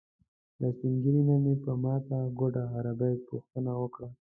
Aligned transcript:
له 0.59 0.67
سپین 0.75 0.93
ږیري 1.03 1.21
نه 1.29 1.35
مې 1.43 1.53
په 1.63 1.71
ماته 1.83 2.17
ګوډه 2.39 2.63
عربي 2.75 3.13
پوښتنه 3.27 3.71
وکړه. 3.81 4.09